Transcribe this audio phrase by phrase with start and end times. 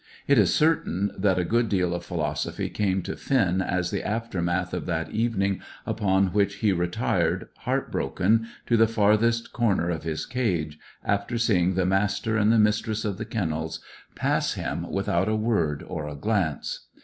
[0.25, 4.73] It is certain that a good deal of philosophy came to Finn as the aftermath
[4.73, 10.25] of that evening upon which he retired, heart broken, to the farthest corner of his
[10.25, 13.79] cage, after seeing the Master and the Mistress of the Kennels
[14.15, 16.87] pass him without a word or a glance.